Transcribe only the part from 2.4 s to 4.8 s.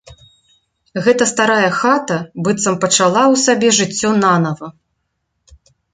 быццам пачала ў сабе жыццё нанава.